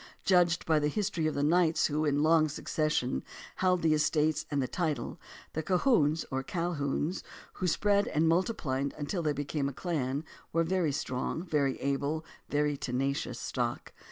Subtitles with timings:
[0.23, 3.23] Judged by the history of the knights who in long succession
[3.57, 5.19] held the estates and the title,
[5.53, 7.21] the Colquhouns or Calhouns,
[7.53, 12.25] who spread and multiplied until they became a clan, were a very strong, very able,
[12.49, 13.93] very tenacious stock.